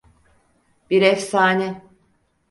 Bir 0.89 1.01
efsane. 1.01 1.81